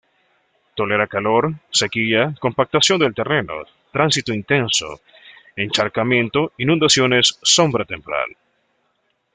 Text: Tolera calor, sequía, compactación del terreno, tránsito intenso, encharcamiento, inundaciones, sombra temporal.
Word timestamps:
Tolera 0.75 1.05
calor, 1.05 1.53
sequía, 1.69 2.33
compactación 2.39 2.97
del 2.97 3.13
terreno, 3.13 3.63
tránsito 3.91 4.33
intenso, 4.33 4.99
encharcamiento, 5.55 6.53
inundaciones, 6.57 7.37
sombra 7.43 7.85
temporal. 7.85 8.35